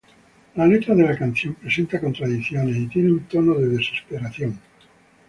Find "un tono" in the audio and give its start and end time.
3.11-3.53